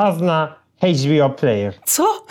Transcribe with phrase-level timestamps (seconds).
[0.00, 1.74] czas na HBO Player.
[1.84, 2.24] Co?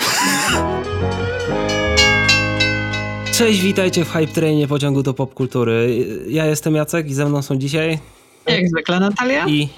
[3.34, 6.06] Cześć, witajcie w Hype Trainie pociągu do popkultury.
[6.28, 8.00] Ja jestem Jacek i ze mną są dzisiaj...
[8.48, 9.48] Jak zwykle Natalia.
[9.48, 9.70] I...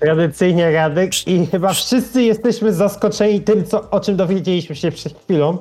[0.00, 5.58] Tradycyjnie Radek i chyba wszyscy jesteśmy zaskoczeni tym, co, o czym dowiedzieliśmy się przed chwilą,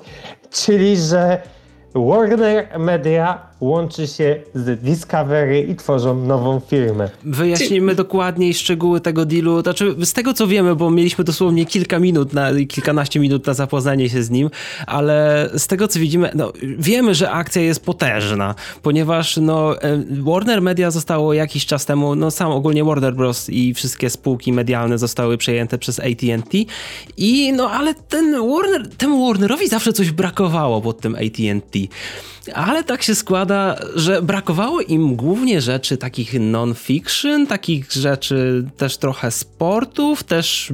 [0.51, 1.41] czyli że
[1.95, 7.09] Warner Media łączy się z Discovery i tworzą nową firmę.
[7.23, 9.61] Wyjaśnimy dokładniej szczegóły tego dealu.
[9.61, 14.09] Znaczy, z tego co wiemy, bo mieliśmy dosłownie kilka minut, na, kilkanaście minut na zapoznanie
[14.09, 14.49] się z nim,
[14.87, 19.75] ale z tego co widzimy, no, wiemy, że akcja jest potężna, ponieważ no,
[20.09, 23.49] Warner Media zostało jakiś czas temu, no sam ogólnie Warner Bros.
[23.49, 26.57] i wszystkie spółki medialne zostały przejęte przez AT&T
[27.17, 31.79] i no, ale ten Warner, temu Warnerowi zawsze coś brakowało pod tym AT&T.
[32.53, 33.42] Ale tak się składa,
[33.95, 40.73] że brakowało im głównie rzeczy takich non-fiction, takich rzeczy też trochę sportów, też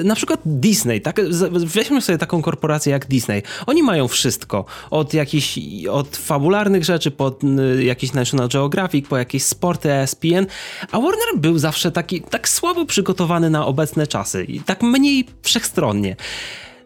[0.00, 1.00] e, na przykład Disney.
[1.00, 3.42] Tak, weźmy sobie taką korporację jak Disney.
[3.66, 4.64] Oni mają wszystko.
[4.90, 5.58] Od jakichś,
[5.90, 7.40] od fabularnych rzeczy, pod
[7.80, 10.46] jakiś National Geographic, po jakieś sporty ESPN,
[10.92, 16.16] a Warner był zawsze taki, tak słabo przygotowany na obecne czasy i tak mniej wszechstronnie.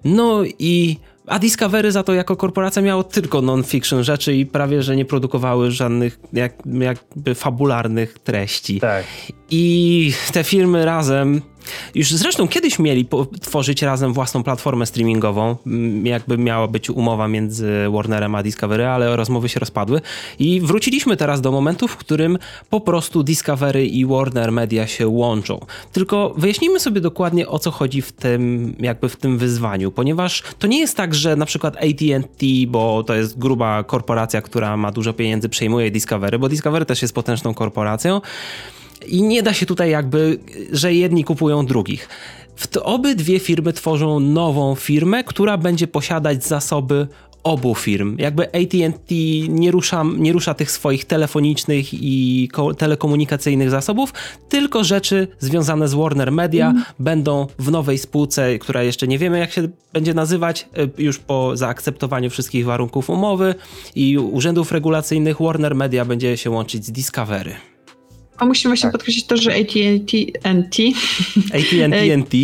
[0.05, 4.97] No i a Discovery za to jako korporacja miało tylko non-fiction rzeczy i prawie, że
[4.97, 8.80] nie produkowały żadnych jak, jakby fabularnych treści.
[8.80, 9.05] Tak.
[9.50, 11.42] I te firmy razem
[11.95, 13.09] już zresztą kiedyś mieli
[13.41, 15.57] tworzyć razem własną platformę streamingową,
[16.03, 20.01] jakby miała być umowa między Warnerem a Discovery, ale rozmowy się rozpadły
[20.39, 22.39] i wróciliśmy teraz do momentu, w którym
[22.70, 25.61] po prostu Discovery i Warner Media się łączą.
[25.92, 30.67] Tylko wyjaśnijmy sobie dokładnie o co chodzi w tym, jakby w tym wyzwaniu, ponieważ to
[30.67, 35.12] nie jest tak, że na przykład AT&T, bo to jest gruba korporacja, która ma dużo
[35.12, 38.20] pieniędzy, przejmuje Discovery, bo Discovery też jest potężną korporacją,
[39.06, 40.39] i nie da się tutaj jakby,
[40.73, 42.09] że jedni kupują drugich.
[42.56, 47.06] W obydwie firmy tworzą nową firmę, która będzie posiadać zasoby
[47.45, 48.17] obu firm.
[48.19, 49.14] Jakby AT&T
[49.48, 52.48] nie rusza, nie rusza tych swoich telefonicznych i
[52.79, 54.13] telekomunikacyjnych zasobów,
[54.48, 56.85] tylko rzeczy związane z Warner Media mm.
[56.98, 61.57] będą w nowej spółce, która jeszcze nie wiemy jak się będzie nazywać, e, już po
[61.57, 63.55] zaakceptowaniu wszystkich warunków umowy
[63.95, 67.73] i urzędów regulacyjnych Warner Media będzie się łączyć z Discovery.
[68.39, 68.92] A musimy właśnie tak.
[68.92, 70.83] podkreślić to, że AT&T
[71.55, 72.36] AT&T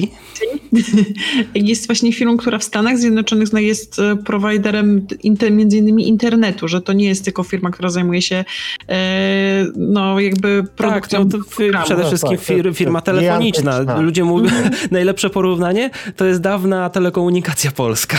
[1.54, 6.68] jest właśnie firmą, która w Stanach Zjednoczonych no, jest e, prowajderem inter, między innymi internetu,
[6.68, 8.44] że to nie jest tylko firma, która zajmuje się
[8.88, 14.00] e, no jakby produkcją tak, no, to przede wszystkim tak, fir, firma telefoniczna.
[14.00, 14.70] Ludzie mówią, mhm.
[14.90, 18.16] najlepsze porównanie to jest dawna telekomunikacja polska.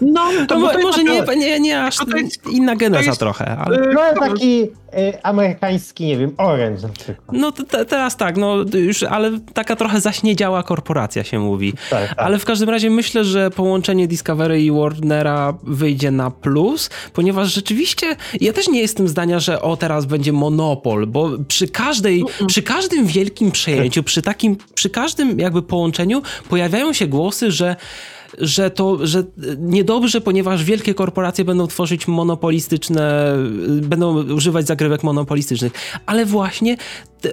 [0.00, 1.96] No, to, no, może nie, nie, nie aż
[2.50, 3.56] inna geneza jest, trochę.
[3.56, 3.92] Ale...
[3.94, 6.88] No, taki e, amerykański, nie wiem, Orange
[7.32, 11.72] no te, teraz tak, no już, ale taka trochę zaśniedziała korporacja się mówi.
[11.90, 12.18] Tak, tak.
[12.18, 18.16] Ale w każdym razie myślę, że połączenie Discovery i Warnera wyjdzie na plus, ponieważ rzeczywiście
[18.40, 23.06] ja też nie jestem zdania, że o teraz będzie monopol, bo przy każdej, przy każdym
[23.06, 27.76] wielkim przejęciu, przy takim, przy każdym jakby połączeniu pojawiają się głosy, że
[28.38, 29.24] że to, że
[29.58, 33.34] niedobrze, ponieważ wielkie korporacje będą tworzyć monopolistyczne,
[33.82, 35.72] będą używać zagrywek monopolistycznych.
[36.06, 36.76] Ale właśnie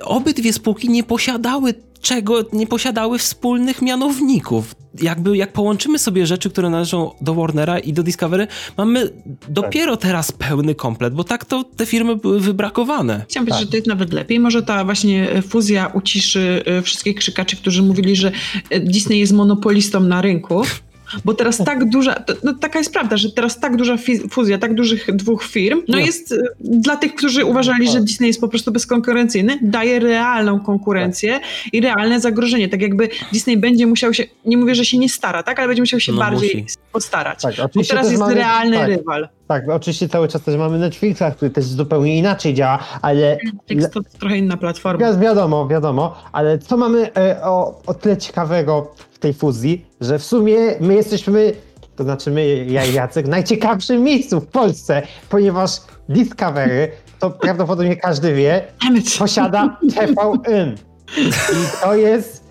[0.01, 4.75] obydwie spółki nie posiadały czego, nie posiadały wspólnych mianowników.
[5.01, 8.47] Jakby jak połączymy sobie rzeczy, które należą do Warnera i do Discovery,
[8.77, 9.09] mamy
[9.49, 13.25] dopiero teraz pełny komplet, bo tak to te firmy były wybrakowane.
[13.29, 13.67] Chciałam powiedzieć, tak.
[13.67, 14.39] że to jest nawet lepiej.
[14.39, 18.31] Może ta właśnie fuzja uciszy e, wszystkich krzykaczy, którzy mówili, że
[18.69, 20.61] e, Disney jest monopolistą na rynku.
[21.25, 23.97] Bo teraz tak duża, no taka jest prawda, że teraz tak duża
[24.29, 28.41] fuzja tak dużych dwóch firm, no jest y, dla tych, którzy uważali, że Disney jest
[28.41, 31.39] po prostu bezkonkurencyjny, daje realną konkurencję
[31.73, 32.69] i realne zagrożenie.
[32.69, 35.81] Tak jakby Disney będzie musiał się, nie mówię, że się nie stara, tak, ale będzie
[35.81, 36.75] musiał się no bardziej musi.
[36.91, 37.41] postarać.
[37.41, 38.87] Tak, bo teraz jest mamy, realny tak.
[38.87, 39.29] rywal.
[39.47, 43.37] Tak, oczywiście cały czas też mamy Netflixa, który też zupełnie inaczej działa, ale...
[43.45, 45.13] Netflix to trochę inna platforma.
[45.13, 50.23] Wiadomo, wiadomo, ale co mamy e, o, o tyle ciekawego w tej fuzji, że w
[50.23, 51.53] sumie my jesteśmy,
[51.95, 55.71] to znaczy my, ja i Jacek, w najciekawszym miejscu w Polsce, ponieważ
[56.09, 58.63] Discovery, to prawdopodobnie każdy wie,
[59.19, 60.75] posiada TVN.
[61.17, 62.43] I to jest...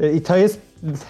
[0.00, 0.60] E, I to jest...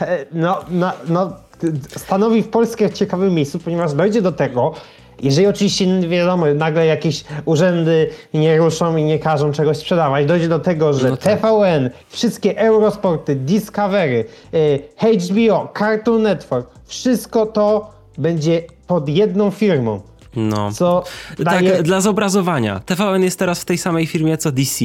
[0.00, 1.47] E, no, no, no
[1.96, 4.74] stanowi w Polsce w ciekawym miejscu, ponieważ dojdzie do tego,
[5.22, 10.58] jeżeli oczywiście wiadomo, nagle jakieś urzędy nie ruszą i nie każą czegoś sprzedawać, dojdzie do
[10.58, 11.40] tego, że no tak.
[11.40, 14.24] TVN, wszystkie Eurosporty, Discovery,
[14.54, 20.00] y, HBO, Cartoon Network, wszystko to będzie pod jedną firmą.
[20.36, 20.72] No.
[20.72, 21.04] Co
[21.36, 21.72] tak, daje...
[21.72, 22.80] Tak, dla zobrazowania.
[22.80, 24.84] TVN jest teraz w tej samej firmie co DC.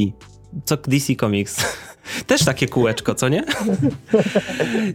[0.65, 1.65] Co DC Comics.
[2.27, 3.43] Też takie kółeczko, co nie?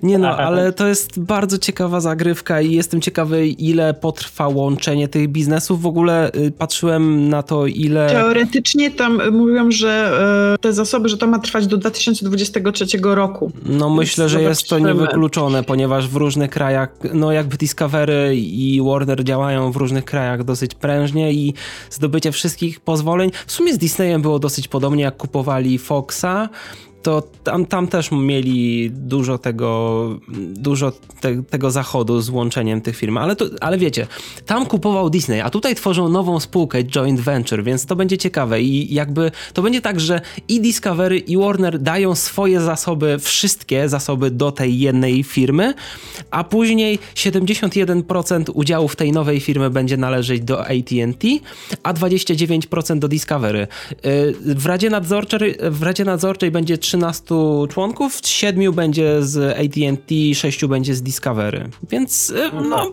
[0.02, 5.28] Nie no, ale to jest bardzo ciekawa zagrywka i jestem ciekawy, ile potrwa łączenie tych
[5.28, 5.82] biznesów.
[5.82, 8.08] W ogóle y, patrzyłem na to, ile.
[8.10, 10.20] Teoretycznie tam mówią, że
[10.54, 13.52] e, te zasoby, że to ma trwać do 2023 roku.
[13.66, 19.24] No myślę, że jest to niewykluczone, ponieważ w różnych krajach, no jakby Discovery i Warner
[19.24, 21.54] działają w różnych krajach dosyć prężnie i
[21.90, 23.30] zdobycie wszystkich pozwoleń.
[23.46, 26.48] W sumie z Disneyem było dosyć podobnie, jak kupowali Foxa
[27.08, 33.16] to tam, tam też mieli dużo tego, dużo te, tego zachodu z łączeniem tych firm,
[33.16, 34.06] ale, ale wiecie,
[34.46, 38.94] tam kupował Disney, a tutaj tworzą nową spółkę joint venture, więc to będzie ciekawe i
[38.94, 44.52] jakby to będzie tak, że i Discovery i Warner dają swoje zasoby, wszystkie zasoby do
[44.52, 45.74] tej jednej firmy,
[46.30, 51.28] a później 71% udziału w tej nowej firmy będzie należeć do AT&T,
[51.82, 53.66] a 29% do Discovery.
[54.44, 56.97] W Radzie Nadzorczej, w Radzie Nadzorczej będzie 13
[57.68, 61.68] członków, 7 będzie z AT&T, 6 będzie z Discovery.
[61.90, 62.32] Więc
[62.68, 62.92] no,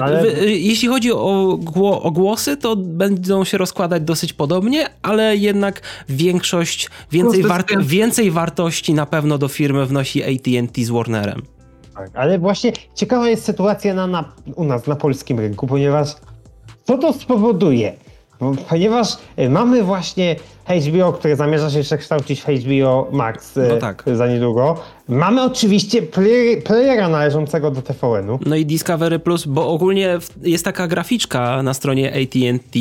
[0.00, 5.36] Ale- w, jeśli chodzi o, gło, o głosy, to będą się rozkładać dosyć podobnie, ale
[5.36, 7.44] jednak większość, więcej,
[7.80, 11.42] więcej wartości na pewno do firmy wnosi AT&T z Warnerem.
[11.94, 16.08] Tak, ale właśnie ciekawa jest sytuacja na, na, u nas na polskim rynku, ponieważ
[16.84, 17.92] co to spowoduje?
[18.40, 20.36] Bo- Ponieważ e, mamy właśnie
[20.68, 24.04] HBO, które zamierza się przekształcić w HBO Max e, No tak.
[24.14, 24.76] za niedługo.
[25.08, 28.38] Mamy oczywiście player, playera należącego do TVN-u.
[28.46, 32.78] No i Discovery Plus, bo ogólnie jest taka graficzka na stronie AT&T,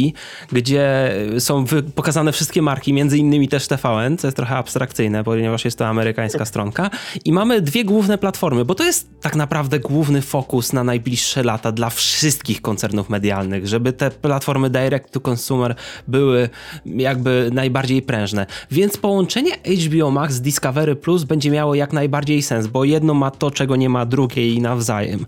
[0.52, 1.66] gdzie są
[1.96, 6.46] pokazane wszystkie marki, między innymi też TVN, co jest trochę abstrakcyjne, ponieważ jest to amerykańska
[6.46, 6.90] stronka.
[7.26, 11.72] I mamy dwie główne platformy, bo to jest tak naprawdę główny fokus na najbliższe lata
[11.72, 15.76] dla wszystkich koncernów medialnych, żeby te platformy direct to consumer
[16.08, 16.50] były
[16.86, 18.46] jakby najbardziej prężne.
[18.72, 19.52] Więc połączenie
[19.86, 23.76] HBO Max z Discovery Plus będzie miało jak najbardziej sens, bo jedno ma to, czego
[23.76, 25.26] nie ma drugiej nawzajem.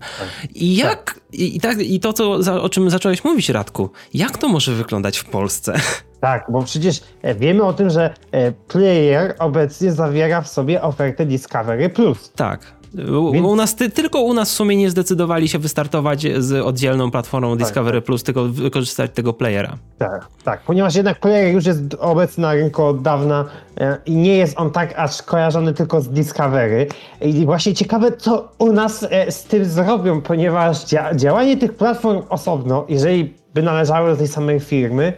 [0.54, 4.38] I jak, i, i, tak, i to, co, za, o czym zacząłeś mówić, Radku, jak
[4.38, 5.74] to może wyglądać w Polsce?
[6.20, 11.26] Tak, bo przecież e, wiemy o tym, że e, player obecnie zawiera w sobie ofertę
[11.26, 12.32] Discovery Plus.
[12.36, 12.79] tak.
[12.94, 17.10] Więc- u nas, ty, tylko u nas w sumie nie zdecydowali się wystartować z oddzielną
[17.10, 19.76] platformą Discovery Plus, tylko wykorzystać tego playera.
[19.98, 23.44] Tak, tak, ponieważ jednak player już jest obecny na rynku od dawna
[23.80, 26.86] e, i nie jest on tak aż kojarzony tylko z Discovery.
[27.20, 32.22] I właśnie ciekawe, co u nas e, z tym zrobią, ponieważ dzia- działanie tych platform
[32.28, 35.12] osobno, jeżeli by należały do tej samej firmy,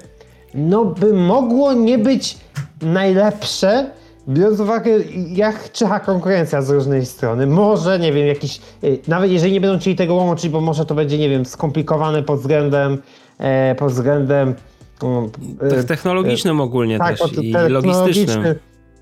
[0.55, 2.39] no by mogło nie być
[2.83, 3.91] najlepsze,
[4.29, 4.91] biorąc uwagę,
[5.29, 7.47] jak czyha konkurencja z różnej strony.
[7.47, 10.95] Może, nie wiem, jakiś, y, nawet jeżeli nie będą chcieli tego łączyć, bo może to
[10.95, 12.99] będzie, nie wiem, skomplikowane pod względem,
[13.39, 14.55] e, pod względem
[15.03, 15.31] mm,
[15.71, 18.55] Te- e, Technologicznym ogólnie tak, też i technologicznym, logistycznym.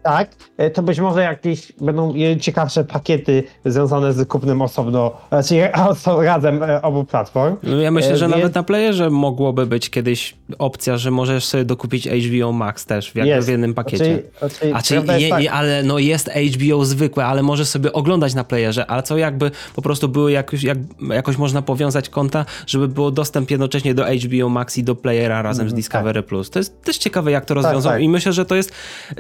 [0.03, 5.55] Tak, e, to być może jakieś będą ciekawsze pakiety związane z kupnem osobno, znaczy
[5.91, 7.57] oso- razem e, obu platform.
[7.63, 11.45] No Ja myślę, E, że więc- nawet na playerze mogłoby być kiedyś opcja, że możesz
[11.45, 13.49] sobie dokupić HBO Max też w, Jest.
[13.49, 14.23] w jednym pakiecie.
[14.39, 18.45] Znaczy- znaczy, A czy tak- ale no jest HBO zwykłe, ale możesz sobie oglądać na
[18.45, 20.79] playerze, ale co jakby po prostu były jakoś, jak,
[21.11, 25.71] jakoś można powiązać konta, żeby było dostęp jednocześnie do HBO Max i do playera razem
[25.71, 26.51] z Discovery Plus.
[26.51, 28.03] To jest też ciekawe, jak to rozwiążą tak.
[28.03, 28.73] i myślę, że to jest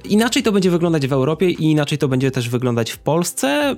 [0.04, 3.76] inaczej to będzie wyglądać w Europie i inaczej to będzie też wyglądać w Polsce,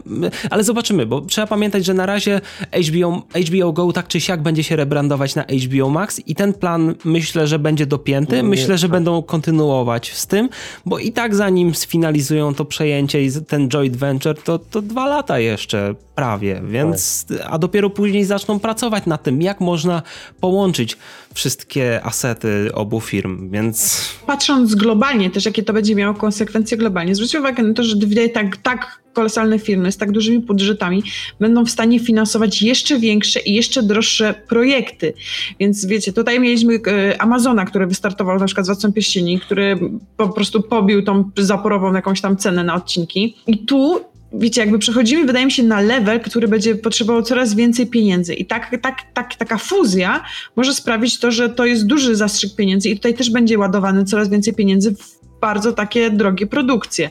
[0.51, 2.41] ale zobaczymy, bo trzeba pamiętać, że na razie
[2.89, 6.95] HBO, HBO Go tak czy siak będzie się rebrandować na HBO Max i ten plan
[7.05, 8.43] myślę, że będzie dopięty.
[8.43, 10.49] Myślę, że będą kontynuować z tym,
[10.87, 15.39] bo i tak zanim sfinalizują to przejęcie i ten joint venture, to, to dwa lata
[15.39, 20.03] jeszcze prawie, więc a dopiero później zaczną pracować nad tym, jak można
[20.41, 20.97] połączyć
[21.35, 27.41] wszystkie asety obu firm, więc Patrząc globalnie też, jakie to będzie miało konsekwencje globalnie, zwróćcie
[27.41, 31.03] uwagę na to, że dwie tak, tak kolosalne firmy z tak dużymi budżetami
[31.41, 35.15] będą w stanie finansować jeszcze większe i jeszcze droższe projekty.
[35.61, 39.79] Więc wiecie, tutaj mieliśmy e, Amazona, który wystartował na przykład z Władcą Pierścieni, który
[40.17, 43.37] po prostu pobił tą zaporową jakąś tam cenę na odcinki.
[43.47, 44.01] I tu
[44.33, 48.35] wiecie, jakby przechodzimy, wydaje mi się, na level, który będzie potrzebował coraz więcej pieniędzy.
[48.35, 50.25] I tak, tak, tak, taka fuzja
[50.57, 54.29] może sprawić to, że to jest duży zastrzyk pieniędzy i tutaj też będzie ładowany coraz
[54.29, 57.11] więcej pieniędzy w bardzo takie drogie produkcje.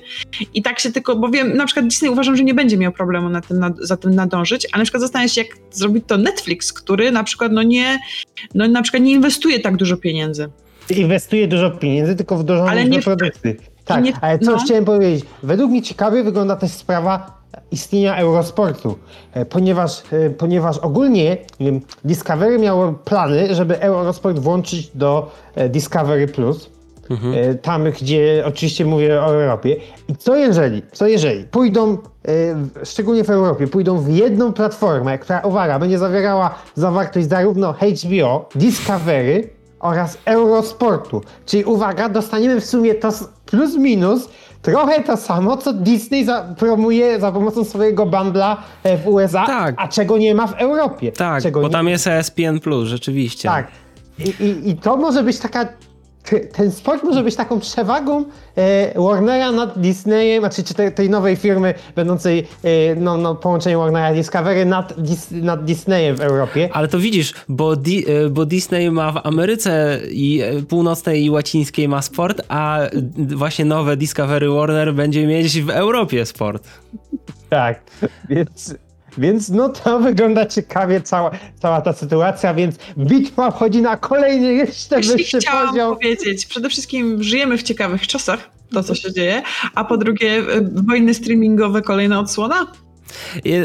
[0.53, 3.29] I tak się tylko, bo wiem, na przykład Disney uważam, że nie będzie miał problemu
[3.29, 6.73] na tym, nad, za tym nadążyć, ale na przykład zastanawiam się, jak zrobić to Netflix,
[6.73, 7.99] który na przykład no nie,
[8.55, 10.49] no na przykład nie inwestuje tak dużo pieniędzy.
[10.89, 13.55] Inwestuje dużo pieniędzy, tylko w dużą Ale liczbę produkcji.
[13.85, 14.57] Tak, nie- ale co no.
[14.57, 15.25] chciałem powiedzieć?
[15.43, 18.97] Według mnie ciekawie wygląda też sprawa istnienia Eurosportu,
[19.33, 21.37] e, ponieważ, e, ponieważ ogólnie
[22.05, 26.69] Discovery miało plany, żeby Eurosport włączyć do e, Discovery Plus.
[27.35, 29.75] E, tam gdzie oczywiście mówię o Europie.
[30.07, 35.39] I co jeżeli, co jeżeli pójdą, e, szczególnie w Europie, pójdą w jedną platformę, która,
[35.41, 41.21] uwaga, będzie zawierała zawartość zarówno HBO, Discovery oraz Eurosportu.
[41.45, 43.09] Czyli uwaga, dostaniemy w sumie to
[43.45, 44.29] plus minus
[44.61, 49.75] trochę to samo, co Disney za, promuje za pomocą swojego bundla e, w USA, Tak.
[49.77, 51.11] a czego nie ma w Europie.
[51.11, 53.49] Tak, czego bo nie- tam jest ESPN+, rzeczywiście.
[53.49, 53.67] tak.
[54.19, 55.65] I, i, I to może być taka.
[56.53, 58.25] Ten sport może być taką przewagą
[58.55, 63.79] e, Warnera nad Disneyem, znaczy czy te, tej nowej firmy będącej e, no, no, połączeniem
[63.79, 66.69] Warnera Discovery nad, Dis, nad Disneyem w Europie.
[66.73, 71.87] Ale to widzisz, bo, Di- e, bo Disney ma w Ameryce i północnej i łacińskiej
[71.87, 72.79] ma sport, a
[73.17, 76.67] właśnie nowe Discovery Warner będzie mieć w Europie sport.
[77.49, 77.81] Tak,
[78.29, 78.75] więc,
[79.17, 84.95] więc no to wygląda ciekawie cała, cała ta sytuacja, więc bitwa wchodzi na kolejny jeszcze
[84.95, 85.95] Właśnie wyższy chciałam poziom.
[85.95, 89.41] powiedzieć, przede wszystkim żyjemy w ciekawych czasach, to co się dzieje,
[89.75, 90.43] a po drugie e,
[90.87, 92.67] wojny streamingowe, kolejna odsłona?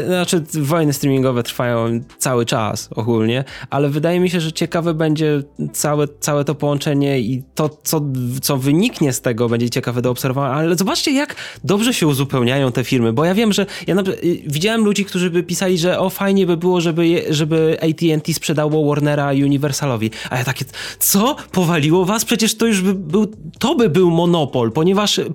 [0.05, 6.07] Znaczy, wojny streamingowe trwają cały czas ogólnie, ale wydaje mi się, że ciekawe będzie całe,
[6.19, 8.01] całe to połączenie i to, co,
[8.41, 10.53] co wyniknie z tego, będzie ciekawe do obserwowania.
[10.53, 14.41] Ale zobaczcie, jak dobrze się uzupełniają te firmy, bo ja wiem, że ja na, y,
[14.45, 19.31] widziałem ludzi, którzy by pisali, że o fajnie by było, żeby, żeby AT&T sprzedało Warnera
[19.31, 20.11] Universalowi.
[20.29, 20.65] A ja takie,
[20.99, 21.35] co?
[21.51, 22.25] Powaliło was?
[22.25, 23.27] Przecież to już by był,
[23.59, 25.25] to by był monopol, ponieważ y,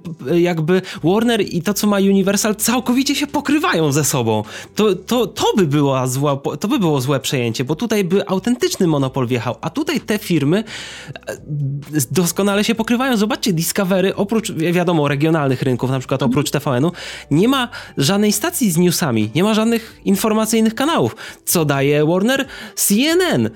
[0.40, 4.44] jakby Warner i to, co ma Universal, całkowicie się pokrywają ze sobą.
[4.74, 8.86] To, to, to, by była zła, to by było złe przejęcie, bo tutaj by autentyczny
[8.86, 10.64] monopol wjechał, a tutaj te firmy
[11.28, 11.36] e,
[12.10, 13.16] doskonale się pokrywają.
[13.16, 16.92] Zobaczcie, Discovery, oprócz, wiadomo, regionalnych rynków, na przykład oprócz TVN-u,
[17.30, 17.68] nie ma
[17.98, 21.16] żadnej stacji z newsami, nie ma żadnych informacyjnych kanałów.
[21.44, 22.46] Co daje Warner?
[22.74, 23.50] CNN.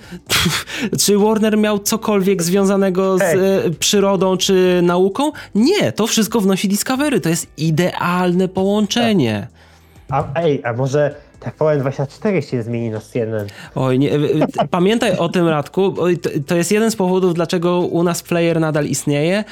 [1.03, 5.33] czy Warner miał cokolwiek związanego z e, przyrodą czy nauką?
[5.55, 7.21] Nie, to wszystko wnosi Discovery.
[7.21, 9.49] To jest idealne połączenie.
[10.11, 13.47] A, ej, a może TVN24 się zmieni na CNN?
[13.75, 15.95] Oj, nie, y, y, pamiętaj o tym, Radku.
[16.47, 19.45] To jest jeden z powodów, dlaczego u nas player nadal istnieje,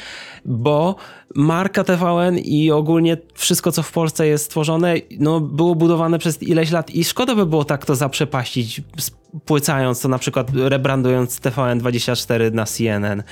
[0.44, 0.96] bo
[1.34, 6.70] marka TVN i ogólnie wszystko, co w Polsce jest stworzone, no, było budowane przez ileś
[6.70, 12.64] lat i szkoda by było tak to zaprzepaścić, spłycając to na przykład rebrandując TVN24 na
[12.64, 13.22] CNN.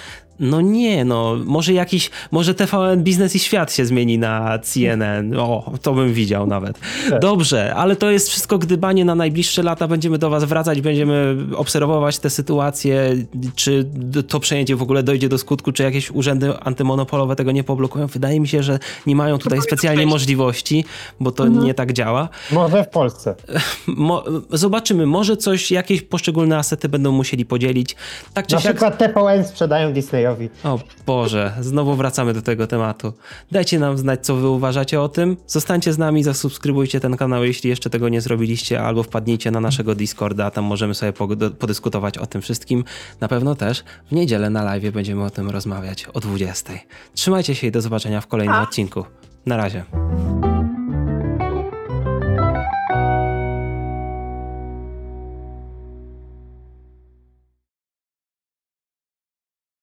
[0.41, 5.37] No nie, no, może jakiś, może TVN Biznes i Świat się zmieni na CNN.
[5.39, 6.79] O, to bym widział nawet.
[7.21, 9.89] Dobrze, ale to jest wszystko gdybanie na najbliższe lata.
[9.89, 13.17] Będziemy do was wracać, będziemy obserwować tę sytuację,
[13.55, 13.91] czy
[14.29, 17.92] to przejęcie w ogóle dojdzie do skutku, czy jakieś urzędy antymonopolowe tego nie poblokują.
[18.13, 20.85] Wydaje mi się, że nie mają tutaj specjalnie możliwości,
[21.21, 22.29] bo to nie tak działa.
[22.53, 23.35] Może w Polsce.
[23.87, 27.97] Mo- zobaczymy, może coś, jakieś poszczególne asety będą musieli podzielić.
[28.35, 30.49] Tak czy Na siak przykład TVN sprzedają Disneyowi.
[30.65, 33.13] o Boże, znowu wracamy do tego tematu.
[33.53, 35.37] Dajcie nam znać, co wy uważacie o tym.
[35.47, 39.95] Zostańcie z nami, zasubskrybujcie ten kanał, jeśli jeszcze tego nie zrobiliście, albo wpadnijcie na naszego
[39.95, 41.13] Discorda, tam możemy sobie
[41.59, 42.85] podyskutować o tym wszystkim.
[43.21, 46.73] Na pewno też w niedzielę na live będziemy o tym rozmawiać o 20.
[47.15, 48.63] Trzymajcie się i do zobaczenia w kolejnym A.
[48.63, 49.05] odcinku.
[49.47, 49.85] Na razie.